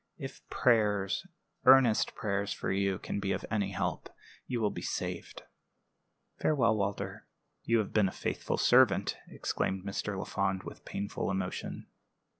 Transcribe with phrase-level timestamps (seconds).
[0.17, 1.27] "If prayers,
[1.63, 4.09] earnest prayers for you, can be of any help,
[4.47, 5.43] you will be saved."
[6.39, 7.27] "Farewell, Walter.
[7.65, 10.17] You have been a faithful servant," exclaimed Mr.
[10.17, 11.85] Lafond, with painful emotion.